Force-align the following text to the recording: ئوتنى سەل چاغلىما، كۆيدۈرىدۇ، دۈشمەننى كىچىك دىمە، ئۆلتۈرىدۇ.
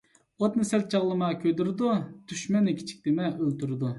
ئوتنى 0.45 0.63
سەل 0.69 0.85
چاغلىما، 0.93 1.27
كۆيدۈرىدۇ، 1.43 1.91
دۈشمەننى 2.33 2.75
كىچىك 2.79 3.07
دىمە، 3.09 3.31
ئۆلتۈرىدۇ. 3.35 3.89